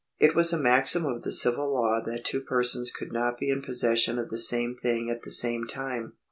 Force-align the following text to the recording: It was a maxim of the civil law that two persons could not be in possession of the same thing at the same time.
It 0.17 0.33
was 0.33 0.51
a 0.51 0.57
maxim 0.57 1.05
of 1.05 1.21
the 1.21 1.31
civil 1.31 1.71
law 1.75 2.01
that 2.03 2.25
two 2.25 2.41
persons 2.41 2.89
could 2.89 3.13
not 3.13 3.37
be 3.37 3.51
in 3.51 3.61
possession 3.61 4.17
of 4.17 4.29
the 4.29 4.39
same 4.39 4.75
thing 4.75 5.11
at 5.11 5.21
the 5.21 5.29
same 5.31 5.67
time. 5.67 6.13